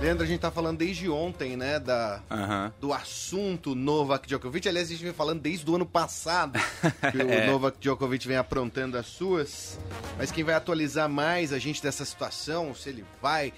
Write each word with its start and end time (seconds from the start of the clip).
Leandro, 0.00 0.22
a 0.22 0.26
gente 0.28 0.38
tá 0.40 0.50
falando 0.50 0.78
desde 0.78 1.10
ontem, 1.10 1.56
né, 1.56 1.80
da, 1.80 2.22
Aham. 2.30 2.72
do 2.80 2.92
assunto 2.92 3.74
Novak 3.74 4.28
Djokovic. 4.28 4.68
Aliás, 4.68 4.86
a 4.88 4.92
gente 4.92 5.02
vem 5.02 5.12
falando 5.12 5.40
desde 5.40 5.68
o 5.68 5.74
ano 5.74 5.84
passado 5.84 6.56
que 7.10 7.18
o 7.18 7.28
É. 7.28 7.46
Novak 7.48 7.78
Djokovic 7.80 8.26
vem 8.28 8.36
aprontando 8.36 8.96
as 8.96 9.06
suas. 9.06 9.76
Mas 10.16 10.30
quem 10.30 10.44
vai 10.44 10.54
atualizar 10.54 11.08
mais 11.08 11.52
a 11.52 11.58
gente 11.58 11.82
dessa 11.82 12.04
situação, 12.04 12.72
se 12.76 12.88
ele 12.90 13.04
vai 13.20 13.52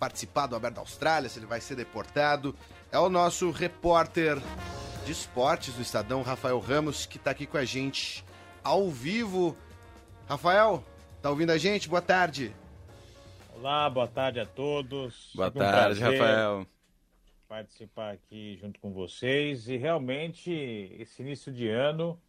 participar 0.00 0.48
do 0.48 0.56
Aberto 0.56 0.74
da 0.74 0.80
Austrália, 0.80 1.28
se 1.30 1.38
ele 1.38 1.46
vai 1.46 1.60
ser 1.60 1.76
deportado, 1.76 2.56
é 2.90 2.98
o 2.98 3.08
nosso 3.08 3.52
repórter 3.52 4.42
de 5.06 5.12
esportes 5.12 5.74
do 5.74 5.82
Estadão, 5.82 6.22
Rafael 6.22 6.58
Ramos, 6.58 7.06
que 7.06 7.20
tá 7.20 7.30
aqui 7.30 7.46
com 7.46 7.56
a 7.56 7.64
gente 7.64 8.24
ao 8.64 8.90
vivo. 8.90 9.56
Rafael, 10.28 10.82
tá 11.22 11.30
ouvindo 11.30 11.50
a 11.50 11.58
gente? 11.58 11.88
Boa 11.88 12.02
tarde. 12.02 12.52
Olá, 13.64 13.88
boa 13.88 14.06
tarde 14.06 14.38
a 14.38 14.44
todos. 14.44 15.32
Boa 15.34 15.46
Sempre 15.46 15.62
um 15.62 15.64
tarde, 15.64 15.98
prazer 15.98 16.20
Rafael. 16.20 16.66
Participar 17.48 18.10
aqui 18.12 18.58
junto 18.60 18.78
com 18.78 18.92
vocês 18.92 19.70
e 19.70 19.78
realmente 19.78 20.52
esse 20.98 21.22
início 21.22 21.50
de 21.50 21.66
ano 21.66 22.20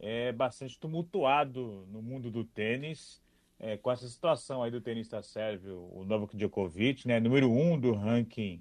é 0.00 0.32
bastante 0.32 0.76
tumultuado 0.76 1.86
no 1.88 2.02
mundo 2.02 2.32
do 2.32 2.42
tênis, 2.42 3.22
é, 3.60 3.76
com 3.76 3.92
essa 3.92 4.08
situação 4.08 4.60
aí 4.60 4.72
do 4.72 4.80
tenista 4.80 5.22
sérvio, 5.22 5.88
o 5.92 6.04
Novak 6.04 6.36
Djokovic, 6.36 7.06
né, 7.06 7.20
número 7.20 7.48
um 7.48 7.78
do 7.78 7.92
ranking 7.92 8.60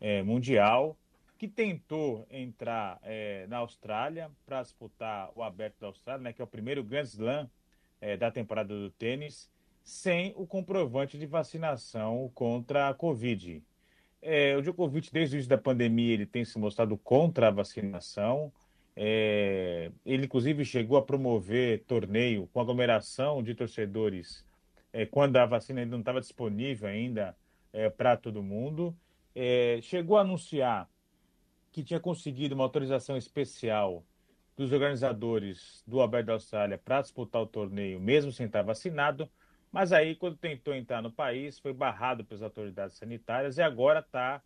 é, 0.00 0.24
mundial, 0.24 0.98
que 1.38 1.46
tentou 1.46 2.26
entrar 2.32 2.98
é, 3.04 3.46
na 3.46 3.58
Austrália 3.58 4.28
para 4.44 4.60
disputar 4.60 5.30
o 5.36 5.42
Aberto 5.44 5.78
da 5.78 5.86
Austrália, 5.86 6.20
né, 6.20 6.32
que 6.32 6.42
é 6.42 6.44
o 6.44 6.48
primeiro 6.48 6.82
Grand 6.82 7.04
Slam 7.04 7.48
é, 8.00 8.16
da 8.16 8.28
temporada 8.28 8.74
do 8.74 8.90
tênis, 8.90 9.48
sem 9.90 10.32
o 10.36 10.46
comprovante 10.46 11.18
de 11.18 11.26
vacinação 11.26 12.30
contra 12.32 12.88
a 12.88 12.94
Covid. 12.94 13.60
É, 14.22 14.56
o 14.56 14.62
Djokovic, 14.62 15.12
desde 15.12 15.34
o 15.34 15.36
início 15.36 15.50
da 15.50 15.58
pandemia, 15.58 16.14
ele 16.14 16.26
tem 16.26 16.44
se 16.44 16.56
mostrado 16.60 16.96
contra 16.96 17.48
a 17.48 17.50
vacinação. 17.50 18.52
É, 18.94 19.90
ele, 20.06 20.26
inclusive, 20.26 20.64
chegou 20.64 20.96
a 20.96 21.02
promover 21.02 21.82
torneio 21.88 22.46
com 22.52 22.60
aglomeração 22.60 23.42
de 23.42 23.52
torcedores 23.52 24.46
é, 24.92 25.04
quando 25.04 25.36
a 25.38 25.44
vacina 25.44 25.80
ainda 25.80 25.90
não 25.90 26.00
estava 26.00 26.20
disponível 26.20 26.88
ainda 26.88 27.36
para 27.96 28.16
todo 28.16 28.44
mundo. 28.44 28.96
É, 29.34 29.80
chegou 29.82 30.16
a 30.16 30.20
anunciar 30.20 30.88
que 31.72 31.82
tinha 31.82 31.98
conseguido 31.98 32.54
uma 32.54 32.64
autorização 32.64 33.16
especial 33.16 34.04
dos 34.56 34.70
organizadores 34.70 35.82
do 35.84 36.00
Aberto 36.00 36.26
da 36.26 36.32
Austrália 36.34 36.78
para 36.78 37.02
disputar 37.02 37.42
o 37.42 37.46
torneio, 37.46 37.98
mesmo 37.98 38.30
sem 38.30 38.46
estar 38.46 38.62
vacinado. 38.62 39.28
Mas 39.72 39.92
aí, 39.92 40.16
quando 40.16 40.36
tentou 40.36 40.74
entrar 40.74 41.00
no 41.00 41.12
país, 41.12 41.58
foi 41.58 41.72
barrado 41.72 42.24
pelas 42.24 42.42
autoridades 42.42 42.96
sanitárias 42.96 43.56
e 43.56 43.62
agora 43.62 44.00
está 44.00 44.42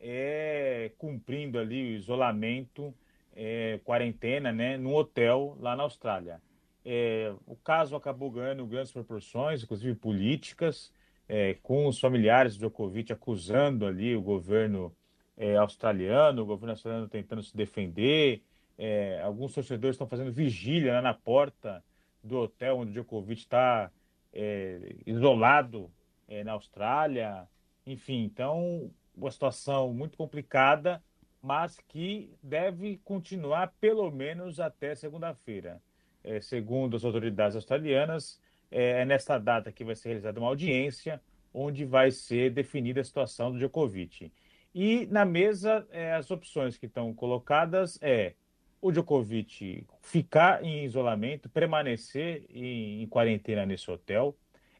é, 0.00 0.90
cumprindo 0.98 1.58
ali 1.58 1.92
o 1.92 1.96
isolamento, 1.96 2.92
é, 3.36 3.80
quarentena, 3.84 4.52
né, 4.52 4.76
num 4.76 4.94
hotel 4.94 5.56
lá 5.60 5.76
na 5.76 5.84
Austrália. 5.84 6.40
É, 6.84 7.32
o 7.46 7.56
caso 7.56 7.96
acabou 7.96 8.30
ganhando 8.30 8.66
grandes 8.66 8.92
proporções, 8.92 9.62
inclusive 9.62 9.94
políticas, 9.94 10.92
é, 11.28 11.54
com 11.62 11.86
os 11.86 11.98
familiares 11.98 12.56
do 12.56 12.60
Djokovic 12.60 13.12
acusando 13.12 13.86
ali 13.86 14.14
o 14.14 14.20
governo 14.20 14.94
é, 15.36 15.56
australiano, 15.56 16.42
o 16.42 16.46
governo 16.46 16.72
australiano 16.72 17.08
tentando 17.08 17.42
se 17.42 17.56
defender. 17.56 18.42
É, 18.76 19.20
alguns 19.22 19.54
torcedores 19.54 19.94
estão 19.94 20.06
fazendo 20.06 20.32
vigília 20.32 20.94
lá 20.94 21.02
na 21.02 21.14
porta 21.14 21.82
do 22.22 22.38
hotel 22.38 22.78
onde 22.78 22.92
Djokovic 22.92 23.40
está 23.40 23.90
é, 24.34 24.96
isolado 25.06 25.90
é, 26.28 26.42
na 26.42 26.52
Austrália. 26.52 27.48
Enfim, 27.86 28.24
então, 28.24 28.90
uma 29.16 29.30
situação 29.30 29.94
muito 29.94 30.18
complicada, 30.18 31.02
mas 31.40 31.78
que 31.88 32.34
deve 32.42 32.98
continuar 33.04 33.72
pelo 33.80 34.10
menos 34.10 34.58
até 34.58 34.94
segunda-feira. 34.94 35.80
É, 36.22 36.40
segundo 36.40 36.96
as 36.96 37.04
autoridades 37.04 37.54
australianas, 37.54 38.40
é, 38.70 39.02
é 39.02 39.04
nesta 39.04 39.38
data 39.38 39.70
que 39.70 39.84
vai 39.84 39.94
ser 39.94 40.08
realizada 40.08 40.40
uma 40.40 40.48
audiência 40.48 41.20
onde 41.52 41.84
vai 41.84 42.10
ser 42.10 42.50
definida 42.50 43.00
a 43.00 43.04
situação 43.04 43.52
do 43.52 43.58
Djokovic. 43.58 44.32
E 44.74 45.06
na 45.06 45.24
mesa, 45.24 45.86
é, 45.90 46.14
as 46.14 46.30
opções 46.30 46.76
que 46.76 46.86
estão 46.86 47.14
colocadas 47.14 47.96
é 48.02 48.34
o 48.84 48.92
Djokovic 48.92 49.86
ficar 50.02 50.62
em 50.62 50.84
isolamento, 50.84 51.48
permanecer 51.48 52.44
em, 52.50 53.02
em 53.02 53.06
quarentena 53.06 53.64
nesse 53.64 53.90
hotel, 53.90 54.36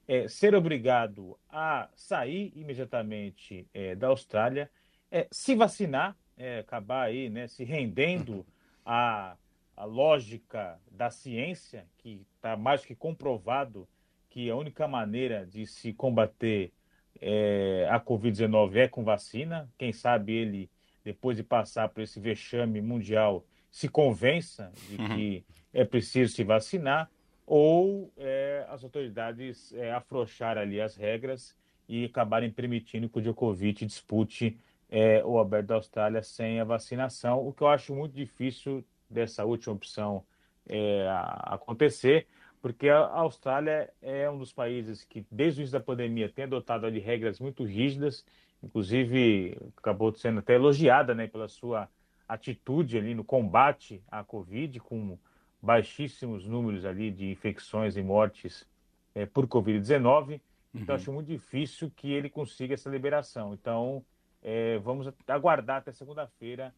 é, 0.06 0.28
ser 0.28 0.54
obrigado 0.54 1.38
a 1.48 1.88
sair 1.94 2.52
imediatamente 2.54 3.66
é, 3.72 3.94
da 3.94 4.08
Austrália, 4.08 4.70
é, 5.10 5.26
se 5.30 5.54
vacinar, 5.54 6.14
é, 6.36 6.58
acabar 6.58 7.04
aí, 7.04 7.30
né, 7.30 7.48
se 7.48 7.64
rendendo 7.64 8.44
à, 8.84 9.38
à 9.74 9.84
lógica 9.86 10.78
da 10.90 11.08
ciência, 11.08 11.86
que 11.96 12.26
está 12.36 12.58
mais 12.58 12.84
que 12.84 12.94
comprovado 12.94 13.88
que 14.28 14.50
a 14.50 14.56
única 14.56 14.86
maneira 14.86 15.46
de 15.46 15.66
se 15.66 15.94
combater 15.94 16.74
é, 17.22 17.88
a 17.90 17.98
Covid-19 17.98 18.76
é 18.76 18.86
com 18.86 19.02
vacina. 19.02 19.66
Quem 19.78 19.94
sabe 19.94 20.34
ele, 20.34 20.70
depois 21.02 21.38
de 21.38 21.42
passar 21.42 21.88
por 21.88 22.02
esse 22.02 22.20
vexame 22.20 22.82
mundial, 22.82 23.46
se 23.74 23.88
convença 23.88 24.70
de 24.88 24.96
que 24.96 25.44
é 25.72 25.84
preciso 25.84 26.32
se 26.32 26.44
vacinar, 26.44 27.10
ou 27.44 28.08
é, 28.16 28.64
as 28.68 28.84
autoridades 28.84 29.72
é, 29.72 29.92
afrouxar 29.92 30.56
ali 30.56 30.80
as 30.80 30.94
regras 30.94 31.56
e 31.88 32.04
acabarem 32.04 32.52
permitindo 32.52 33.08
que 33.08 33.18
o 33.18 33.20
Djokovic 33.20 33.84
dispute 33.84 34.56
é, 34.88 35.24
o 35.24 35.40
Aberto 35.40 35.66
da 35.66 35.74
Austrália 35.74 36.22
sem 36.22 36.60
a 36.60 36.64
vacinação, 36.64 37.44
o 37.44 37.52
que 37.52 37.62
eu 37.62 37.66
acho 37.66 37.92
muito 37.92 38.14
difícil 38.14 38.84
dessa 39.10 39.44
última 39.44 39.74
opção 39.74 40.24
é, 40.68 41.08
acontecer, 41.42 42.28
porque 42.62 42.88
a 42.88 43.00
Austrália 43.06 43.92
é 44.00 44.30
um 44.30 44.38
dos 44.38 44.52
países 44.52 45.02
que, 45.02 45.26
desde 45.28 45.58
o 45.58 45.62
início 45.62 45.76
da 45.76 45.84
pandemia, 45.84 46.28
tem 46.28 46.44
adotado 46.44 46.86
ali 46.86 47.00
regras 47.00 47.40
muito 47.40 47.64
rígidas, 47.64 48.24
inclusive 48.62 49.58
acabou 49.76 50.14
sendo 50.14 50.38
até 50.38 50.54
elogiada 50.54 51.12
né, 51.12 51.26
pela 51.26 51.48
sua 51.48 51.88
atitude 52.28 52.98
ali 52.98 53.14
no 53.14 53.24
combate 53.24 54.02
à 54.10 54.22
Covid, 54.24 54.80
com 54.80 55.18
baixíssimos 55.60 56.46
números 56.46 56.84
ali 56.84 57.10
de 57.10 57.30
infecções 57.30 57.96
e 57.96 58.02
mortes 58.02 58.66
eh, 59.14 59.26
por 59.26 59.46
Covid-19. 59.46 60.40
Então, 60.74 60.96
acho 60.96 61.12
muito 61.12 61.28
difícil 61.28 61.90
que 61.94 62.12
ele 62.12 62.28
consiga 62.28 62.74
essa 62.74 62.90
liberação. 62.90 63.54
Então, 63.54 64.04
eh, 64.42 64.78
vamos 64.82 65.08
aguardar 65.28 65.78
até 65.78 65.92
segunda-feira 65.92 66.74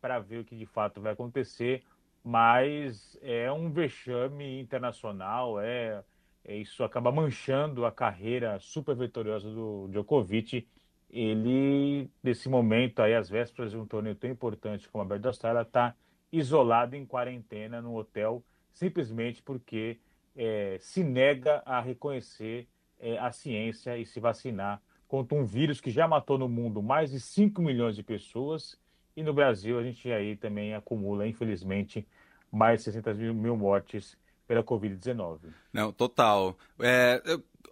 para 0.00 0.18
ver 0.18 0.40
o 0.40 0.44
que 0.44 0.56
de 0.56 0.66
fato 0.66 1.00
vai 1.00 1.12
acontecer. 1.12 1.84
Mas 2.24 3.18
é 3.20 3.50
um 3.50 3.70
vexame 3.70 4.60
internacional, 4.60 5.60
é, 5.60 6.04
é 6.44 6.56
isso 6.56 6.84
acaba 6.84 7.10
manchando 7.10 7.84
a 7.84 7.90
carreira 7.90 8.58
super 8.60 8.94
vitoriosa 8.94 9.50
do 9.50 9.88
Djokovic. 9.90 10.66
Ele, 11.12 12.10
nesse 12.22 12.48
momento 12.48 13.00
aí, 13.02 13.14
às 13.14 13.28
vésperas 13.28 13.72
de 13.72 13.76
um 13.76 13.86
torneio 13.86 14.14
tão 14.14 14.30
importante 14.30 14.88
como 14.88 15.02
a 15.02 15.04
Aberto 15.04 15.42
da 15.42 15.62
está 15.62 15.94
isolado 16.32 16.96
em 16.96 17.04
quarentena 17.04 17.82
no 17.82 17.94
hotel, 17.94 18.42
simplesmente 18.72 19.42
porque 19.42 19.98
eh, 20.34 20.78
se 20.80 21.04
nega 21.04 21.62
a 21.66 21.80
reconhecer 21.80 22.66
eh, 22.98 23.18
a 23.18 23.30
ciência 23.30 23.98
e 23.98 24.06
se 24.06 24.18
vacinar 24.18 24.80
contra 25.06 25.36
um 25.36 25.44
vírus 25.44 25.78
que 25.78 25.90
já 25.90 26.08
matou 26.08 26.38
no 26.38 26.48
mundo 26.48 26.82
mais 26.82 27.10
de 27.10 27.20
5 27.20 27.60
milhões 27.60 27.94
de 27.94 28.02
pessoas. 28.02 28.80
E 29.14 29.22
no 29.22 29.34
Brasil 29.34 29.78
a 29.78 29.82
gente 29.82 30.10
aí 30.10 30.34
também 30.34 30.72
acumula, 30.72 31.28
infelizmente, 31.28 32.08
mais 32.50 32.78
de 32.80 32.84
600 32.84 33.18
mil, 33.18 33.34
mil 33.34 33.56
mortes 33.56 34.16
pela 34.52 34.62
Covid-19. 34.62 35.38
Não, 35.72 35.90
total. 35.90 36.58
É, 36.78 37.22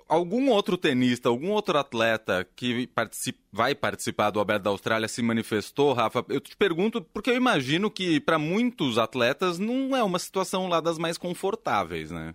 algum 0.08 0.48
outro 0.48 0.78
tenista, 0.78 1.28
algum 1.28 1.50
outro 1.50 1.76
atleta 1.76 2.48
que 2.56 2.86
partici- 2.86 3.38
vai 3.52 3.74
participar 3.74 4.30
do 4.30 4.40
Aberto 4.40 4.62
da 4.62 4.70
Austrália 4.70 5.06
se 5.06 5.20
manifestou, 5.20 5.92
Rafa? 5.92 6.24
Eu 6.30 6.40
te 6.40 6.56
pergunto 6.56 7.02
porque 7.02 7.28
eu 7.28 7.36
imagino 7.36 7.90
que 7.90 8.18
para 8.18 8.38
muitos 8.38 8.96
atletas 8.96 9.58
não 9.58 9.94
é 9.94 10.02
uma 10.02 10.18
situação 10.18 10.68
lá 10.68 10.80
das 10.80 10.96
mais 10.96 11.18
confortáveis, 11.18 12.10
né? 12.10 12.34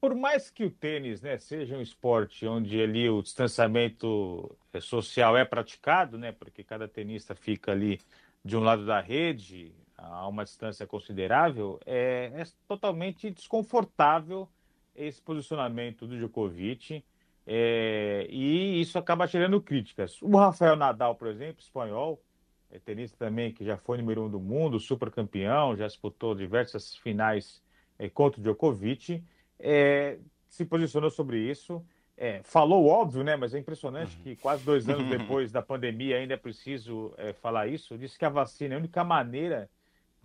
Por 0.00 0.14
mais 0.14 0.50
que 0.50 0.64
o 0.64 0.70
tênis 0.70 1.22
né, 1.22 1.38
seja 1.38 1.76
um 1.76 1.80
esporte 1.80 2.46
onde 2.46 2.80
ali 2.80 3.08
o 3.08 3.22
distanciamento 3.22 4.56
eh, 4.72 4.80
social 4.80 5.36
é 5.36 5.44
praticado, 5.44 6.18
né, 6.18 6.32
porque 6.32 6.62
cada 6.62 6.86
tenista 6.86 7.34
fica 7.34 7.72
ali 7.72 7.98
de 8.44 8.56
um 8.56 8.60
lado 8.60 8.84
da 8.84 9.00
rede 9.00 9.72
a 9.96 10.26
uma 10.28 10.44
distância 10.44 10.86
considerável, 10.86 11.80
é, 11.86 12.32
é 12.34 12.44
totalmente 12.66 13.30
desconfortável 13.30 14.48
esse 14.94 15.20
posicionamento 15.20 16.06
do 16.06 16.16
Djokovic 16.16 17.04
é, 17.46 18.26
e 18.28 18.80
isso 18.80 18.98
acaba 18.98 19.26
gerando 19.26 19.60
críticas. 19.60 20.20
O 20.20 20.36
Rafael 20.36 20.76
Nadal, 20.76 21.14
por 21.14 21.28
exemplo, 21.28 21.60
espanhol, 21.60 22.20
é 22.70 22.78
tenista 22.78 23.16
também 23.16 23.52
que 23.52 23.64
já 23.64 23.76
foi 23.76 23.98
número 23.98 24.24
um 24.24 24.30
do 24.30 24.40
mundo, 24.40 24.80
super 24.80 25.10
campeão, 25.10 25.76
já 25.76 25.86
disputou 25.86 26.34
diversas 26.34 26.96
finais 26.96 27.62
é, 27.98 28.08
contra 28.08 28.40
o 28.40 28.42
Djokovic, 28.42 29.22
é, 29.58 30.18
se 30.48 30.64
posicionou 30.64 31.10
sobre 31.10 31.38
isso 31.38 31.84
é, 32.16 32.40
falou 32.42 32.86
óbvio, 32.86 33.22
né? 33.22 33.36
Mas 33.36 33.54
é 33.54 33.58
impressionante 33.58 34.16
uhum. 34.16 34.22
que 34.22 34.36
quase 34.36 34.64
dois 34.64 34.88
anos 34.88 35.06
depois 35.10 35.52
da 35.52 35.60
pandemia 35.60 36.16
ainda 36.16 36.34
é 36.34 36.36
preciso 36.36 37.12
é, 37.18 37.32
falar 37.32 37.66
isso. 37.66 37.98
Disse 37.98 38.18
que 38.18 38.24
a 38.24 38.30
vacina 38.30 38.74
é 38.74 38.76
a 38.76 38.78
única 38.78 39.04
maneira 39.04 39.68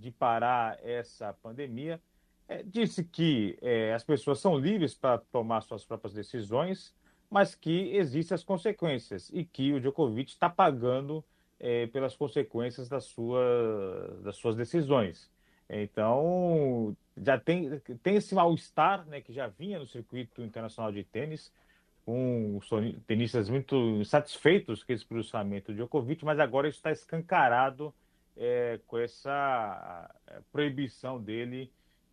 de 0.01 0.11
parar 0.11 0.79
essa 0.83 1.31
pandemia. 1.31 2.01
É, 2.47 2.63
disse 2.63 3.03
que 3.03 3.57
é, 3.61 3.93
as 3.93 4.03
pessoas 4.03 4.39
são 4.39 4.57
livres 4.57 4.93
para 4.93 5.19
tomar 5.19 5.61
suas 5.61 5.85
próprias 5.85 6.13
decisões, 6.13 6.93
mas 7.29 7.55
que 7.55 7.95
existem 7.95 8.35
as 8.35 8.43
consequências 8.43 9.29
e 9.31 9.45
que 9.45 9.71
o 9.71 9.79
Djokovic 9.79 10.31
está 10.31 10.49
pagando 10.49 11.23
é, 11.59 11.87
pelas 11.87 12.15
consequências 12.15 12.89
das, 12.89 13.05
sua, 13.05 14.19
das 14.23 14.35
suas 14.35 14.55
decisões. 14.55 15.31
Então, 15.69 16.97
já 17.15 17.39
tem, 17.39 17.79
tem 18.03 18.15
esse 18.15 18.35
mal-estar 18.35 19.05
né, 19.05 19.21
que 19.21 19.31
já 19.31 19.47
vinha 19.47 19.79
no 19.79 19.87
circuito 19.87 20.41
internacional 20.41 20.91
de 20.91 21.03
tênis, 21.03 21.53
com 22.03 22.59
tenistas 23.07 23.47
muito 23.47 24.03
satisfeitos 24.03 24.83
com 24.83 24.91
esse 24.91 25.05
posicionamento 25.05 25.67
do 25.67 25.75
Djokovic, 25.75 26.25
mas 26.25 26.39
agora 26.39 26.67
isso 26.67 26.79
está 26.79 26.91
escancarado 26.91 27.93
é, 28.37 28.79
com 28.87 28.97
essa 28.97 30.09
proibição 30.51 31.21
dele 31.21 31.71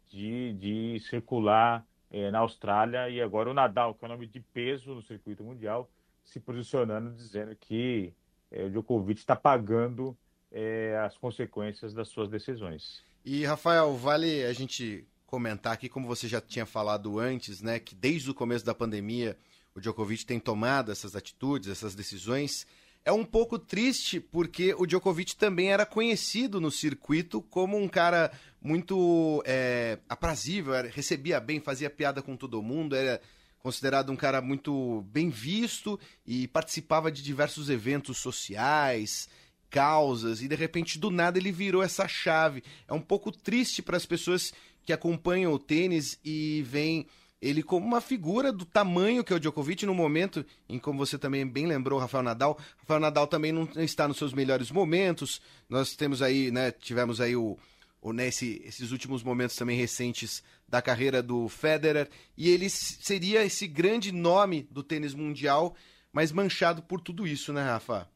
de, 0.08 0.52
de 0.54 1.00
circular 1.00 1.84
é, 2.10 2.30
na 2.30 2.38
Austrália 2.40 3.08
e 3.08 3.20
agora 3.20 3.50
o 3.50 3.54
Nadal, 3.54 3.94
que 3.94 4.04
é 4.04 4.08
o 4.08 4.10
nome 4.10 4.26
de 4.26 4.40
peso 4.40 4.94
no 4.94 5.02
circuito 5.02 5.44
mundial, 5.44 5.90
se 6.24 6.40
posicionando 6.40 7.14
dizendo 7.14 7.54
que 7.56 8.12
é, 8.50 8.64
o 8.64 8.70
Djokovic 8.70 9.20
está 9.20 9.36
pagando 9.36 10.16
é, 10.50 10.98
as 11.04 11.16
consequências 11.16 11.92
das 11.92 12.08
suas 12.08 12.28
decisões. 12.28 13.02
E 13.24 13.44
Rafael, 13.44 13.94
vale 13.96 14.44
a 14.44 14.52
gente 14.52 15.06
comentar 15.26 15.74
aqui, 15.74 15.88
como 15.88 16.06
você 16.06 16.26
já 16.26 16.40
tinha 16.40 16.64
falado 16.64 17.18
antes, 17.18 17.60
né, 17.60 17.78
que 17.78 17.94
desde 17.94 18.30
o 18.30 18.34
começo 18.34 18.64
da 18.64 18.74
pandemia 18.74 19.36
o 19.74 19.80
Djokovic 19.80 20.24
tem 20.24 20.40
tomado 20.40 20.90
essas 20.90 21.14
atitudes, 21.14 21.68
essas 21.68 21.94
decisões. 21.94 22.66
É 23.08 23.12
um 23.12 23.24
pouco 23.24 23.58
triste 23.58 24.20
porque 24.20 24.74
o 24.74 24.84
Djokovic 24.84 25.34
também 25.34 25.72
era 25.72 25.86
conhecido 25.86 26.60
no 26.60 26.70
circuito 26.70 27.40
como 27.40 27.74
um 27.74 27.88
cara 27.88 28.30
muito 28.60 29.42
é, 29.46 29.98
aprazível, 30.06 30.74
era, 30.74 30.90
recebia 30.90 31.40
bem, 31.40 31.58
fazia 31.58 31.88
piada 31.88 32.20
com 32.20 32.36
todo 32.36 32.62
mundo, 32.62 32.94
era 32.94 33.18
considerado 33.60 34.12
um 34.12 34.16
cara 34.16 34.42
muito 34.42 35.00
bem 35.10 35.30
visto 35.30 35.98
e 36.26 36.48
participava 36.48 37.10
de 37.10 37.22
diversos 37.22 37.70
eventos 37.70 38.18
sociais, 38.18 39.26
causas, 39.70 40.42
e 40.42 40.46
de 40.46 40.54
repente 40.54 40.98
do 40.98 41.10
nada 41.10 41.38
ele 41.38 41.50
virou 41.50 41.82
essa 41.82 42.06
chave. 42.06 42.62
É 42.86 42.92
um 42.92 43.00
pouco 43.00 43.32
triste 43.32 43.80
para 43.80 43.96
as 43.96 44.04
pessoas 44.04 44.52
que 44.84 44.92
acompanham 44.92 45.54
o 45.54 45.58
tênis 45.58 46.18
e 46.22 46.62
veem 46.66 47.06
ele 47.40 47.62
como 47.62 47.86
uma 47.86 48.00
figura 48.00 48.52
do 48.52 48.64
tamanho 48.64 49.22
que 49.22 49.32
é 49.32 49.36
o 49.36 49.40
Djokovic 49.40 49.86
no 49.86 49.94
momento 49.94 50.44
em 50.68 50.78
como 50.78 50.98
você 50.98 51.16
também 51.16 51.46
bem 51.46 51.66
lembrou 51.66 51.98
Rafael 51.98 52.22
Nadal. 52.22 52.58
Rafael 52.78 53.00
Nadal 53.00 53.26
também 53.26 53.52
não 53.52 53.68
está 53.76 54.08
nos 54.08 54.16
seus 54.16 54.32
melhores 54.32 54.70
momentos. 54.70 55.40
Nós 55.68 55.94
temos 55.94 56.20
aí 56.20 56.50
né 56.50 56.72
tivemos 56.72 57.20
aí 57.20 57.36
o, 57.36 57.56
o 58.02 58.12
nesse 58.12 58.60
né, 58.60 58.68
esses 58.68 58.90
últimos 58.90 59.22
momentos 59.22 59.54
também 59.54 59.78
recentes 59.78 60.42
da 60.68 60.82
carreira 60.82 61.22
do 61.22 61.48
Federer. 61.48 62.08
E 62.36 62.50
ele 62.50 62.68
seria 62.68 63.44
esse 63.44 63.66
grande 63.66 64.10
nome 64.10 64.66
do 64.70 64.82
tênis 64.82 65.14
mundial 65.14 65.76
mas 66.12 66.32
manchado 66.32 66.82
por 66.82 67.00
tudo 67.00 67.26
isso 67.26 67.52
né 67.52 67.62
Rafa 67.62 68.08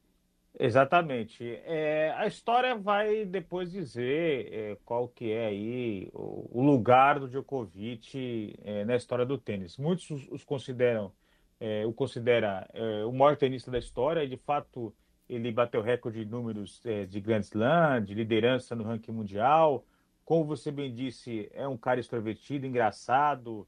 Exatamente. 0.64 1.44
É, 1.64 2.14
a 2.16 2.24
história 2.28 2.76
vai 2.76 3.24
depois 3.24 3.72
dizer 3.72 4.48
é, 4.52 4.78
qual 4.84 5.08
que 5.08 5.32
é 5.32 5.46
aí 5.46 6.08
o, 6.14 6.60
o 6.60 6.62
lugar 6.62 7.18
do 7.18 7.28
Djokovic 7.28 8.54
é, 8.62 8.84
na 8.84 8.94
história 8.94 9.26
do 9.26 9.36
tênis. 9.36 9.76
Muitos 9.76 10.08
os, 10.30 10.44
consideram, 10.44 11.12
é, 11.58 11.84
o 11.84 11.92
considera 11.92 12.64
é, 12.72 13.04
o 13.04 13.10
maior 13.10 13.36
tenista 13.36 13.72
da 13.72 13.78
história 13.78 14.22
e 14.22 14.28
de 14.28 14.36
fato 14.36 14.94
ele 15.28 15.50
bateu 15.50 15.82
recorde 15.82 16.24
de 16.24 16.30
números 16.30 16.80
é, 16.86 17.06
de 17.06 17.20
Grand 17.20 17.40
Slam, 17.40 18.04
de 18.04 18.14
liderança 18.14 18.76
no 18.76 18.84
ranking 18.84 19.10
mundial. 19.10 19.84
Como 20.24 20.44
você 20.44 20.70
bem 20.70 20.94
disse, 20.94 21.50
é 21.54 21.66
um 21.66 21.76
cara 21.76 21.98
extrovertido, 21.98 22.64
engraçado, 22.64 23.66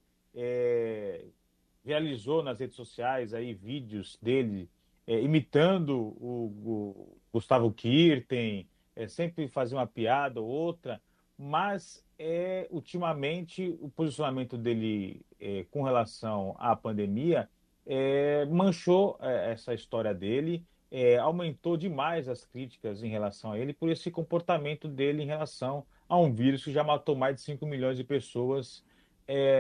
realizou 1.85 2.41
nas 2.41 2.61
redes 2.61 2.77
sociais 2.77 3.35
aí 3.35 3.53
vídeos 3.53 4.17
dele 4.23 4.71
é, 5.07 5.21
imitando 5.21 5.97
o, 5.97 6.53
o, 6.65 7.19
Gustavo 7.33 7.71
Kirten, 7.73 8.69
é, 8.95 9.09
sempre 9.09 9.49
fazia 9.49 9.77
uma 9.77 9.87
piada 9.87 10.41
ou 10.41 10.47
outra, 10.47 11.01
mas 11.37 12.05
é, 12.19 12.67
ultimamente 12.71 13.77
o 13.81 13.89
posicionamento 13.89 14.57
dele 14.57 15.21
é, 15.41 15.65
com 15.71 15.83
relação 15.83 16.55
à 16.59 16.77
pandemia 16.77 17.49
é, 17.87 18.47
manchou 18.47 19.19
é, 19.21 19.53
essa 19.53 19.75
história 19.75 20.15
dele, 20.15 20.65
é, 20.91 21.19
aumentou 21.19 21.77
demais 21.77 22.29
as 22.29 22.45
críticas 22.45 23.03
em 23.03 23.09
relação 23.09 23.53
a 23.53 23.59
ele 23.59 23.73
por 23.73 23.91
esse 23.91 24.11
comportamento 24.11 24.87
dele 24.87 25.23
em 25.23 25.27
relação 25.27 25.85
a 26.09 26.17
um 26.17 26.33
vírus 26.33 26.63
que 26.63 26.73
já 26.73 26.85
matou 26.85 27.17
mais 27.17 27.37
de 27.37 27.43
5 27.43 27.67
milhões 27.67 27.97
de 27.97 28.05
pessoas 28.05 28.85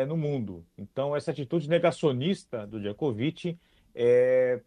no 0.06 0.14
mundo. 0.14 0.62
Então, 0.76 1.17
essa 1.17 1.31
atitude 1.31 1.70
negacionista 1.70 2.67
do 2.67 2.79
Djokovic 2.79 3.58
é, 3.94 4.61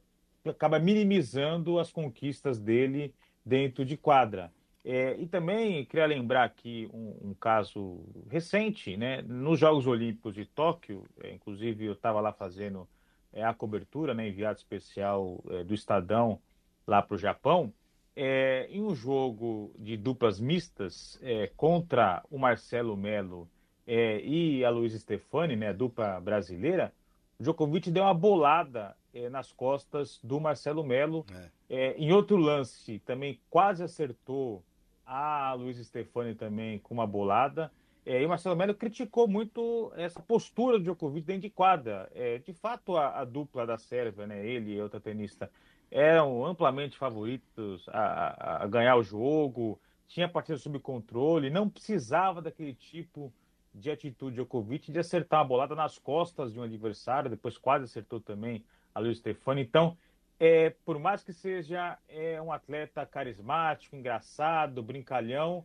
acaba 0.52 0.80
minimizando 0.80 1.80
as 1.80 1.92
conquistas 1.92 2.60
dele 2.60 3.14
dentro 3.46 3.86
de 3.86 3.96
quadra. 3.98 4.52
É, 4.84 5.18
e 5.20 5.28
também 5.28 5.84
queria 5.84 6.06
lembrar 6.06 6.46
aqui 6.46 6.90
um, 6.94 7.30
um, 7.30 7.34
caso 7.34 8.06
recente, 8.30 8.96
né? 8.96 9.22
Nos 9.22 9.60
Jogos 9.60 9.86
Olímpicos 9.86 10.34
de 10.34 10.46
Tóquio, 10.46 11.04
é, 11.22 11.34
inclusive 11.34 11.86
eu 11.86 11.92
estava 11.92 12.22
lá 12.22 12.32
fazendo 12.32 12.88
é, 13.34 13.44
a 13.44 13.54
cobertura, 13.54 14.14
né, 14.14 14.30
enviado 14.30 14.58
especial 14.58 15.44
é, 15.50 15.64
do 15.64 15.74
Estadão 15.74 16.40
lá 16.88 17.02
para 17.02 17.16
o 17.16 17.18
Japão, 17.18 17.74
é, 18.16 18.68
em 18.70 18.82
um 18.82 18.96
jogo 18.96 19.72
de 19.78 19.98
duplas 19.98 20.40
mistas 20.40 21.20
é, 21.22 21.48
contra 21.56 22.24
o 22.32 22.40
Marcelo 22.40 22.96
Melo 22.96 23.48
e 23.86 24.66
a 24.66 24.70
Luiz 24.70 24.94
Stefani, 24.94 25.56
né, 25.56 25.70
a 25.70 25.74
dupla 25.74 26.20
brasileira, 26.20 26.94
o 27.40 27.44
Djokovic 27.44 27.90
deu 27.90 28.04
uma 28.04 28.14
bolada 28.14 28.98
é, 29.18 29.30
nas 29.30 29.52
costas 29.52 30.20
do 30.24 30.40
Marcelo 30.40 30.84
Melo. 30.84 31.26
É. 31.34 31.50
É, 31.70 31.98
em 31.98 32.12
outro 32.12 32.38
lance, 32.38 33.00
também 33.00 33.40
quase 33.50 33.84
acertou 33.84 34.64
a 35.06 35.54
Luiz 35.54 35.78
Stefani 35.78 36.36
também 36.36 36.80
com 36.80 36.94
uma 36.94 37.08
bolada. 37.08 37.72
É, 38.06 38.22
e 38.22 38.26
o 38.26 38.30
Marcelo 38.30 38.56
Melo 38.56 38.74
criticou 38.74 39.28
muito 39.28 39.92
essa 39.96 40.22
postura 40.22 40.78
do 40.78 40.84
Djokovic 40.84 41.26
dentro 41.26 41.42
de 41.42 41.50
quadra. 41.50 42.10
É, 42.14 42.38
de 42.38 42.54
fato, 42.54 42.96
a, 42.96 43.20
a, 43.20 43.26
dupla 43.26 43.66
da 43.66 43.78
Sérvia, 43.78 44.28
né, 44.28 44.46
ele 44.46 44.76
e 44.76 44.82
outra 44.82 45.00
tenista, 45.00 45.52
eram 45.92 46.46
amplamente 46.46 46.98
favoritos 46.98 47.88
a, 47.90 48.00
a, 48.00 48.64
a 48.64 48.68
ganhar 48.68 48.96
o 48.96 49.04
jogo, 49.04 49.80
tinha 50.08 50.28
partida 50.28 50.58
sob 50.58 50.80
controle, 50.80 51.50
não 51.50 51.70
precisava 51.70 52.42
daquele 52.42 52.74
tipo 52.74 53.34
de 53.74 53.92
atitude 53.92 54.36
Djokovic 54.36 54.92
de 54.92 55.00
acertar 55.00 55.42
a 55.42 55.44
bolada 55.44 55.76
nas 55.76 56.00
costas 56.00 56.54
de 56.54 56.60
um 56.60 56.64
adversário, 56.64 57.30
depois 57.30 57.58
quase 57.58 57.86
acertou 57.86 58.20
também 58.20 58.64
a 58.98 59.00
Luiz 59.00 59.20
Stefani. 59.20 59.62
Então, 59.62 59.96
é, 60.40 60.72
por 60.84 60.98
mais 60.98 61.24
que 61.24 61.32
seja 61.32 61.98
é, 62.10 62.42
um 62.42 62.52
atleta 62.52 63.06
carismático, 63.06 63.96
engraçado, 63.96 64.82
brincalhão, 64.82 65.64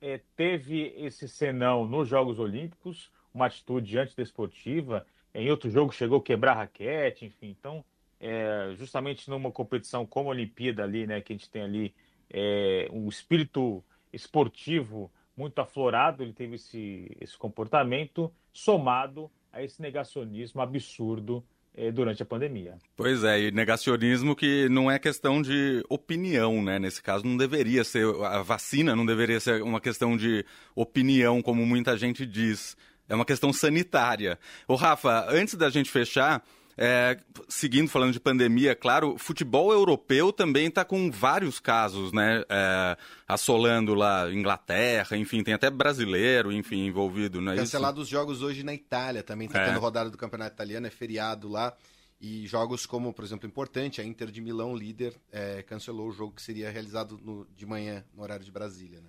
é, 0.00 0.20
teve 0.36 0.94
esse 0.96 1.28
senão 1.28 1.84
nos 1.84 2.08
Jogos 2.08 2.38
Olímpicos, 2.38 3.10
uma 3.34 3.46
atitude 3.46 3.98
antidesportiva. 3.98 5.04
Em 5.34 5.50
outro 5.50 5.68
jogo 5.68 5.92
chegou 5.92 6.18
a 6.18 6.22
quebrar 6.22 6.54
raquete, 6.54 7.26
enfim. 7.26 7.48
Então, 7.58 7.84
é, 8.20 8.72
justamente 8.76 9.28
numa 9.28 9.50
competição 9.50 10.06
como 10.06 10.28
a 10.28 10.32
Olimpíada 10.32 10.84
ali, 10.84 11.04
né, 11.04 11.20
que 11.20 11.32
a 11.32 11.36
gente 11.36 11.50
tem 11.50 11.62
ali 11.62 11.94
é, 12.30 12.88
um 12.92 13.08
espírito 13.08 13.84
esportivo 14.12 15.10
muito 15.36 15.58
aflorado, 15.60 16.22
ele 16.22 16.32
teve 16.32 16.54
esse, 16.54 17.16
esse 17.20 17.36
comportamento 17.36 18.32
somado 18.52 19.30
a 19.52 19.62
esse 19.62 19.82
negacionismo 19.82 20.60
absurdo 20.60 21.44
durante 21.92 22.22
a 22.22 22.26
pandemia. 22.26 22.76
Pois 22.96 23.22
é, 23.24 23.40
e 23.40 23.50
negacionismo 23.50 24.34
que 24.34 24.68
não 24.68 24.90
é 24.90 24.98
questão 24.98 25.40
de 25.40 25.84
opinião, 25.88 26.62
né? 26.62 26.78
Nesse 26.78 27.02
caso, 27.02 27.24
não 27.24 27.36
deveria 27.36 27.84
ser. 27.84 28.04
A 28.24 28.42
vacina 28.42 28.96
não 28.96 29.06
deveria 29.06 29.40
ser 29.40 29.62
uma 29.62 29.80
questão 29.80 30.16
de 30.16 30.44
opinião, 30.74 31.40
como 31.40 31.64
muita 31.64 31.96
gente 31.96 32.26
diz. 32.26 32.76
É 33.08 33.14
uma 33.14 33.24
questão 33.24 33.52
sanitária. 33.52 34.38
Ô, 34.66 34.74
Rafa, 34.74 35.26
antes 35.30 35.54
da 35.54 35.70
gente 35.70 35.90
fechar, 35.90 36.44
é, 36.80 37.18
seguindo 37.48 37.88
falando 37.88 38.12
de 38.12 38.20
pandemia, 38.20 38.72
claro, 38.72 39.14
o 39.14 39.18
futebol 39.18 39.72
europeu 39.72 40.32
também 40.32 40.68
está 40.68 40.84
com 40.84 41.10
vários 41.10 41.58
casos, 41.58 42.12
né? 42.12 42.44
É, 42.48 42.96
assolando 43.26 43.94
lá 43.94 44.32
Inglaterra, 44.32 45.16
enfim, 45.16 45.42
tem 45.42 45.54
até 45.54 45.68
brasileiro, 45.68 46.52
enfim, 46.52 46.86
envolvido. 46.86 47.40
Né? 47.40 47.56
Cancelado 47.56 48.00
os 48.00 48.08
jogos 48.08 48.42
hoje 48.42 48.62
na 48.62 48.72
Itália 48.72 49.24
também, 49.24 49.48
está 49.48 49.60
é. 49.60 49.66
tendo 49.66 49.80
rodada 49.80 50.08
do 50.08 50.16
Campeonato 50.16 50.54
Italiano, 50.54 50.86
é 50.86 50.90
feriado 50.90 51.48
lá. 51.48 51.76
E 52.20 52.46
jogos 52.46 52.86
como, 52.86 53.12
por 53.12 53.24
exemplo, 53.24 53.48
importante, 53.48 54.00
a 54.00 54.04
Inter 54.04 54.30
de 54.30 54.40
Milão, 54.40 54.76
líder, 54.76 55.14
é, 55.32 55.62
cancelou 55.62 56.08
o 56.08 56.12
jogo 56.12 56.34
que 56.34 56.42
seria 56.42 56.70
realizado 56.70 57.18
no, 57.20 57.44
de 57.56 57.66
manhã, 57.66 58.04
no 58.14 58.22
horário 58.22 58.44
de 58.44 58.52
Brasília, 58.52 59.00
né? 59.00 59.08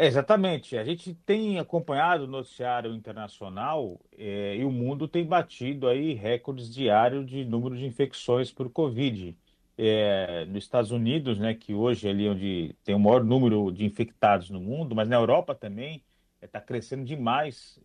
É, 0.00 0.06
exatamente. 0.06 0.78
A 0.78 0.84
gente 0.84 1.12
tem 1.12 1.58
acompanhado 1.58 2.24
o 2.24 2.26
noticiário 2.26 2.94
internacional 2.94 4.00
é, 4.16 4.56
e 4.56 4.64
o 4.64 4.70
mundo 4.72 5.06
tem 5.06 5.26
batido 5.26 5.86
aí 5.86 6.14
recordes 6.14 6.72
diários 6.72 7.26
de 7.26 7.44
número 7.44 7.76
de 7.76 7.84
infecções 7.84 8.50
por 8.50 8.70
Covid. 8.70 9.36
É, 9.76 10.46
nos 10.46 10.64
Estados 10.64 10.90
Unidos, 10.90 11.38
né, 11.38 11.52
que 11.52 11.74
hoje 11.74 12.08
é 12.08 12.12
ali 12.12 12.26
onde 12.30 12.74
tem 12.82 12.94
o 12.94 12.98
maior 12.98 13.22
número 13.22 13.70
de 13.70 13.84
infectados 13.84 14.48
no 14.48 14.58
mundo, 14.58 14.94
mas 14.94 15.06
na 15.06 15.16
Europa 15.16 15.54
também 15.54 16.02
está 16.40 16.60
é, 16.60 16.62
crescendo 16.62 17.04
demais 17.04 17.78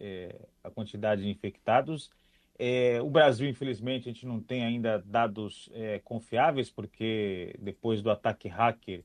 a 0.64 0.72
quantidade 0.72 1.22
de 1.22 1.30
infectados. 1.30 2.10
O 3.04 3.10
Brasil, 3.10 3.50
infelizmente, 3.50 4.08
a 4.08 4.14
gente 4.14 4.26
não 4.26 4.40
tem 4.40 4.64
ainda 4.64 5.04
dados 5.06 5.70
confiáveis, 6.06 6.72
porque 6.72 7.54
depois 7.60 8.02
do 8.02 8.10
ataque 8.10 8.48
hacker 8.48 9.04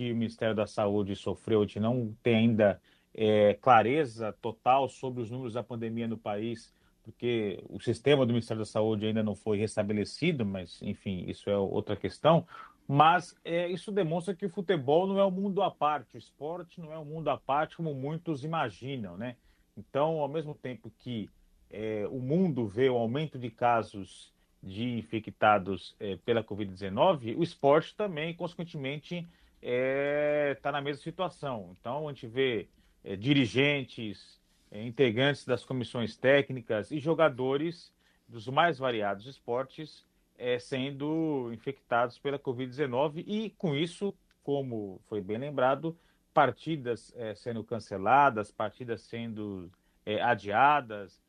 que 0.00 0.12
o 0.12 0.16
Ministério 0.16 0.54
da 0.54 0.66
Saúde 0.66 1.14
sofreu, 1.14 1.60
gente 1.60 1.78
não 1.78 2.16
tem 2.22 2.36
ainda 2.36 2.80
é, 3.12 3.52
clareza 3.60 4.32
total 4.40 4.88
sobre 4.88 5.20
os 5.22 5.30
números 5.30 5.52
da 5.52 5.62
pandemia 5.62 6.08
no 6.08 6.16
país, 6.16 6.72
porque 7.02 7.62
o 7.68 7.78
sistema 7.78 8.24
do 8.24 8.32
Ministério 8.32 8.62
da 8.62 8.64
Saúde 8.64 9.04
ainda 9.04 9.22
não 9.22 9.34
foi 9.34 9.58
restabelecido, 9.58 10.42
mas, 10.46 10.80
enfim, 10.80 11.26
isso 11.28 11.50
é 11.50 11.58
outra 11.58 11.96
questão. 11.96 12.46
Mas 12.88 13.36
é, 13.44 13.68
isso 13.68 13.92
demonstra 13.92 14.34
que 14.34 14.46
o 14.46 14.48
futebol 14.48 15.06
não 15.06 15.18
é 15.18 15.26
um 15.26 15.30
mundo 15.30 15.62
à 15.62 15.70
parte, 15.70 16.16
o 16.16 16.18
esporte 16.18 16.80
não 16.80 16.90
é 16.90 16.98
um 16.98 17.04
mundo 17.04 17.28
à 17.28 17.36
parte 17.36 17.76
como 17.76 17.92
muitos 17.92 18.42
imaginam, 18.42 19.18
né? 19.18 19.36
Então, 19.76 20.18
ao 20.20 20.28
mesmo 20.28 20.54
tempo 20.54 20.90
que 20.98 21.28
é, 21.68 22.06
o 22.10 22.20
mundo 22.20 22.66
vê 22.66 22.88
o 22.88 22.96
aumento 22.96 23.38
de 23.38 23.50
casos 23.50 24.32
de 24.62 24.98
infectados 24.98 25.94
é, 26.00 26.16
pela 26.16 26.42
Covid-19, 26.42 27.36
o 27.36 27.42
esporte 27.42 27.94
também, 27.94 28.32
consequentemente, 28.32 29.28
está 29.62 29.70
é, 29.70 30.54
tá 30.54 30.72
na 30.72 30.80
mesma 30.80 31.02
situação. 31.02 31.76
Então, 31.78 32.08
a 32.08 32.12
gente 32.12 32.26
vê 32.26 32.68
é, 33.04 33.14
dirigentes, 33.14 34.40
é, 34.70 34.82
integrantes 34.82 35.44
das 35.44 35.64
comissões 35.64 36.16
técnicas 36.16 36.90
e 36.90 36.98
jogadores 36.98 37.92
dos 38.26 38.48
mais 38.48 38.78
variados 38.78 39.26
esportes 39.26 40.04
é, 40.38 40.58
sendo 40.58 41.50
infectados 41.52 42.18
pela 42.18 42.38
Covid-19 42.38 43.24
e, 43.26 43.50
com 43.50 43.74
isso, 43.74 44.14
como 44.42 45.00
foi 45.08 45.20
bem 45.20 45.36
lembrado, 45.36 45.96
partidas 46.32 47.12
é, 47.16 47.34
sendo 47.34 47.62
canceladas, 47.62 48.50
partidas 48.50 49.02
sendo 49.02 49.70
é, 50.06 50.22
adiadas. 50.22 51.20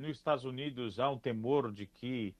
nos 0.00 0.16
Estados 0.16 0.44
Unidos 0.44 0.98
há 0.98 1.08
um 1.10 1.18
temor 1.18 1.70
de 1.70 1.86
que 1.86 2.34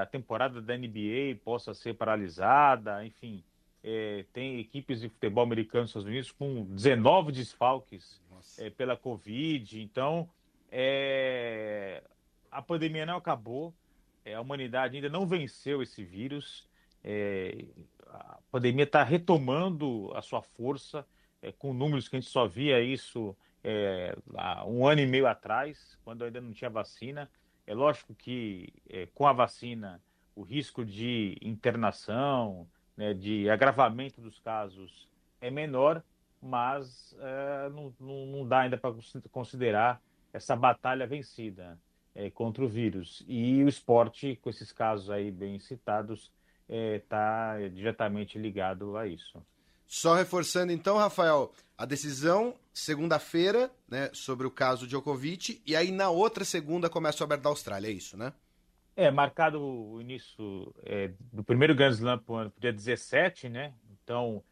a 0.00 0.04
temporada 0.04 0.60
da 0.60 0.76
NBA 0.76 1.38
possa 1.42 1.72
ser 1.72 1.94
paralisada, 1.94 3.04
enfim 3.06 3.42
é, 3.84 4.24
tem 4.32 4.60
equipes 4.60 5.00
de 5.00 5.08
futebol 5.08 5.42
americano 5.42 5.82
nos 5.82 5.90
Estados 5.90 6.08
Unidos 6.08 6.30
com 6.30 6.64
19 6.66 7.32
desfalques 7.32 8.20
é, 8.58 8.70
pela 8.70 8.96
Covid. 8.96 9.80
Então, 9.80 10.28
é, 10.70 12.02
a 12.50 12.62
pandemia 12.62 13.04
não 13.04 13.16
acabou, 13.16 13.74
é, 14.24 14.34
a 14.34 14.40
humanidade 14.40 14.96
ainda 14.96 15.08
não 15.08 15.26
venceu 15.26 15.82
esse 15.82 16.04
vírus. 16.04 16.68
É, 17.02 17.64
a 18.08 18.38
pandemia 18.50 18.84
está 18.84 19.02
retomando 19.02 20.12
a 20.14 20.22
sua 20.22 20.42
força, 20.42 21.04
é, 21.40 21.50
com 21.50 21.72
números 21.72 22.08
que 22.08 22.16
a 22.16 22.20
gente 22.20 22.30
só 22.30 22.46
via 22.46 22.80
isso 22.80 23.36
há 24.36 24.66
um 24.66 24.84
ano 24.84 25.02
e 25.02 25.06
meio 25.06 25.24
atrás, 25.24 25.96
quando 26.04 26.24
ainda 26.24 26.40
não 26.40 26.52
tinha 26.52 26.68
vacina. 26.68 27.30
É 27.64 27.72
lógico 27.72 28.12
que 28.12 28.72
com 29.14 29.24
a 29.24 29.32
vacina 29.32 30.02
o 30.34 30.42
risco 30.42 30.84
de 30.84 31.38
internação, 31.40 32.66
né, 32.96 33.14
de 33.14 33.48
agravamento 33.48 34.20
dos 34.20 34.38
casos 34.38 35.08
é 35.40 35.50
menor, 35.50 36.02
mas 36.40 37.14
é, 37.18 37.68
não, 37.70 37.94
não, 38.00 38.46
dá 38.46 38.60
ainda 38.60 38.76
para 38.76 38.94
considerar 39.30 40.00
essa 40.32 40.56
batalha 40.56 41.06
vencida 41.06 41.78
é, 42.14 42.30
contra 42.30 42.64
o 42.64 42.68
vírus. 42.68 43.24
E 43.26 43.62
o 43.62 43.68
esporte, 43.68 44.38
com 44.42 44.50
esses 44.50 44.72
casos 44.72 45.10
aí 45.10 45.30
bem 45.30 45.58
citados, 45.58 46.30
está 46.68 47.56
é, 47.60 47.68
diretamente 47.68 48.38
ligado 48.38 48.96
a 48.96 49.06
isso. 49.06 49.44
Só 49.86 50.14
reforçando 50.14 50.72
então, 50.72 50.96
Rafael, 50.96 51.52
a 51.76 51.84
decisão 51.84 52.54
segunda-feira, 52.72 53.70
né, 53.86 54.08
sobre 54.14 54.46
o 54.46 54.50
caso 54.50 54.86
Djokovic, 54.86 55.62
e 55.66 55.76
aí 55.76 55.90
na 55.90 56.08
outra 56.08 56.44
segunda 56.44 56.88
começa 56.88 57.22
o 57.22 57.24
Aberto 57.24 57.42
da 57.42 57.50
Austrália, 57.50 57.88
é 57.88 57.92
isso, 57.92 58.16
né? 58.16 58.32
É, 58.94 59.10
marcado 59.10 59.58
o 59.60 60.00
início 60.02 60.74
é, 60.84 61.12
do 61.32 61.42
primeiro 61.42 61.74
Grand 61.74 61.92
Slam 61.92 62.18
para 62.18 62.48
o 62.48 62.52
dia 62.60 62.72
17, 62.72 63.48
né? 63.48 63.72
Então, 63.90 64.44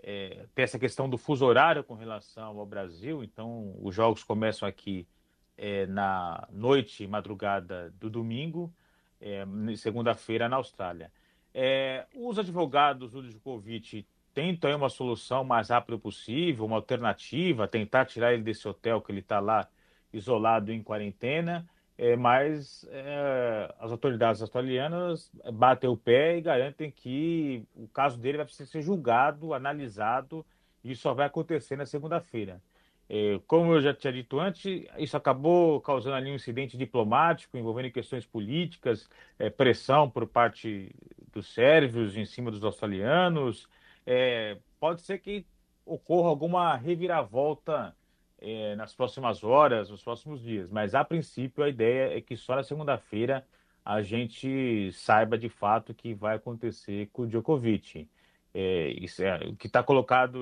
é, 0.00 0.46
tem 0.54 0.62
essa 0.62 0.78
questão 0.78 1.10
do 1.10 1.18
fuso 1.18 1.44
horário 1.44 1.82
com 1.82 1.94
relação 1.94 2.58
ao 2.58 2.66
Brasil. 2.66 3.24
Então, 3.24 3.74
os 3.82 3.92
jogos 3.92 4.22
começam 4.22 4.68
aqui 4.68 5.08
é, 5.56 5.84
na 5.86 6.46
noite 6.52 7.02
e 7.02 7.08
madrugada 7.08 7.92
do 7.98 8.08
domingo, 8.08 8.72
é, 9.20 9.44
segunda-feira 9.76 10.48
na 10.48 10.56
Austrália. 10.56 11.10
É, 11.52 12.06
os 12.14 12.38
advogados 12.38 13.10
do 13.12 13.22
Djokovic 13.22 14.06
tentam 14.32 14.76
uma 14.76 14.88
solução 14.88 15.42
mais 15.42 15.70
rápida 15.70 15.98
possível, 15.98 16.66
uma 16.66 16.76
alternativa, 16.76 17.66
tentar 17.66 18.04
tirar 18.04 18.32
ele 18.32 18.44
desse 18.44 18.68
hotel 18.68 19.00
que 19.00 19.10
ele 19.10 19.20
está 19.20 19.40
lá 19.40 19.68
isolado 20.12 20.72
em 20.72 20.80
quarentena 20.84 21.68
é, 21.98 22.14
mas 22.14 22.86
é, 22.90 23.74
as 23.80 23.90
autoridades 23.90 24.40
australianas 24.40 25.32
batem 25.52 25.90
o 25.90 25.96
pé 25.96 26.38
e 26.38 26.40
garantem 26.40 26.92
que 26.92 27.66
o 27.74 27.88
caso 27.88 28.16
dele 28.16 28.36
vai 28.36 28.46
precisar 28.46 28.70
ser 28.70 28.82
julgado, 28.82 29.52
analisado, 29.52 30.46
e 30.84 30.92
isso 30.92 31.02
só 31.02 31.12
vai 31.12 31.26
acontecer 31.26 31.76
na 31.76 31.84
segunda-feira. 31.84 32.62
É, 33.08 33.40
como 33.48 33.72
eu 33.72 33.80
já 33.80 33.92
tinha 33.92 34.12
dito 34.12 34.38
antes, 34.38 34.86
isso 34.98 35.16
acabou 35.16 35.80
causando 35.80 36.14
ali 36.14 36.30
um 36.30 36.36
incidente 36.36 36.76
diplomático 36.76 37.56
envolvendo 37.56 37.90
questões 37.90 38.24
políticas, 38.24 39.08
é, 39.36 39.50
pressão 39.50 40.08
por 40.08 40.26
parte 40.26 40.94
dos 41.32 41.52
sérvios 41.52 42.16
em 42.16 42.24
cima 42.24 42.50
dos 42.50 42.62
australianos. 42.62 43.66
É, 44.06 44.56
pode 44.78 45.00
ser 45.02 45.18
que 45.18 45.44
ocorra 45.84 46.28
alguma 46.28 46.76
reviravolta 46.76 47.96
é, 48.40 48.76
nas 48.76 48.94
próximas 48.94 49.42
horas, 49.42 49.90
nos 49.90 50.02
próximos 50.02 50.40
dias. 50.42 50.70
Mas, 50.70 50.94
a 50.94 51.04
princípio, 51.04 51.64
a 51.64 51.68
ideia 51.68 52.16
é 52.16 52.20
que 52.20 52.36
só 52.36 52.56
na 52.56 52.62
segunda-feira 52.62 53.44
a 53.84 54.02
gente 54.02 54.92
saiba 54.92 55.38
de 55.38 55.48
fato 55.48 55.92
o 55.92 55.94
que 55.94 56.14
vai 56.14 56.36
acontecer 56.36 57.08
com 57.12 57.22
o 57.22 57.26
Djokovic. 57.26 58.08
É, 58.54 58.94
é, 59.20 59.48
o 59.48 59.56
que 59.56 59.66
está 59.66 59.82
colocado 59.82 60.38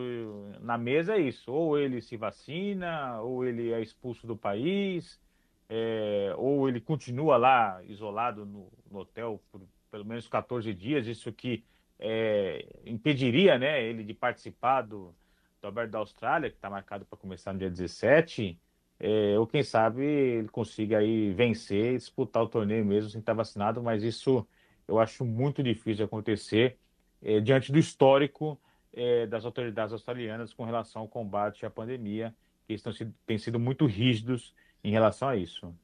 na 0.60 0.78
mesa 0.78 1.14
é 1.14 1.20
isso: 1.20 1.52
ou 1.52 1.78
ele 1.78 2.00
se 2.00 2.16
vacina, 2.16 3.20
ou 3.20 3.44
ele 3.44 3.72
é 3.72 3.80
expulso 3.80 4.26
do 4.26 4.36
país, 4.36 5.20
é, 5.68 6.32
ou 6.36 6.68
ele 6.68 6.80
continua 6.80 7.36
lá 7.36 7.82
isolado 7.84 8.44
no, 8.44 8.68
no, 8.90 8.98
hotel 8.98 9.40
por 9.50 9.60
pelo 9.90 10.04
menos 10.04 10.26
14 10.28 10.72
dias. 10.74 11.06
Isso 11.06 11.32
que 11.32 11.64
é, 11.98 12.66
impediria 12.84 13.58
né, 13.58 13.82
ele 13.82 14.04
de 14.04 14.14
participar 14.14 14.82
do, 14.82 15.14
do 15.60 15.68
Aberto 15.68 15.90
da 15.90 15.98
Austrália, 15.98 16.50
que 16.50 16.56
está 16.56 16.70
marcado 16.70 17.04
para 17.04 17.18
começar 17.18 17.52
no 17.52 17.58
dia 17.58 17.70
17, 17.70 18.58
é, 18.98 19.38
ou 19.38 19.46
quem 19.46 19.62
sabe 19.62 20.04
ele 20.04 20.48
consiga 20.48 20.98
aí 20.98 21.32
vencer 21.32 21.94
e 21.94 21.98
disputar 21.98 22.42
o 22.42 22.48
torneio 22.48 22.84
mesmo 22.84 23.10
sem 23.10 23.20
estar 23.20 23.34
vacinado, 23.34 23.82
mas 23.82 24.02
isso 24.02 24.46
eu 24.88 24.98
acho 24.98 25.24
muito 25.24 25.62
difícil 25.62 25.96
de 25.96 26.02
acontecer 26.04 26.78
é, 27.22 27.40
diante 27.40 27.72
do 27.72 27.78
histórico 27.78 28.58
é, 28.92 29.26
das 29.26 29.44
autoridades 29.44 29.92
australianas 29.92 30.54
com 30.54 30.64
relação 30.64 31.02
ao 31.02 31.08
combate 31.08 31.66
à 31.66 31.70
pandemia, 31.70 32.34
que 32.66 32.72
estão 32.72 32.92
têm 33.26 33.38
sido 33.38 33.60
muito 33.60 33.86
rígidos 33.86 34.54
em 34.82 34.90
relação 34.90 35.28
a 35.28 35.36
isso. 35.36 35.74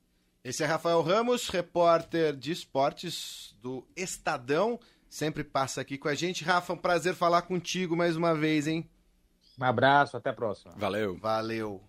Esse 0.42 0.64
é 0.64 0.66
Rafael 0.66 1.02
Ramos, 1.02 1.48
repórter 1.48 2.34
de 2.34 2.50
esportes 2.50 3.56
do 3.60 3.86
Estadão, 3.94 4.80
sempre 5.08 5.44
passa 5.44 5.80
aqui 5.80 5.96
com 5.96 6.08
a 6.08 6.14
gente. 6.14 6.42
Rafa, 6.42 6.72
um 6.72 6.76
prazer 6.76 7.14
falar 7.14 7.42
contigo 7.42 7.94
mais 7.94 8.16
uma 8.16 8.34
vez, 8.34 8.66
hein? 8.66 8.88
Um 9.58 9.64
abraço, 9.64 10.16
até 10.16 10.30
a 10.30 10.32
próxima. 10.32 10.74
Valeu. 10.76 11.18
Valeu. 11.18 11.80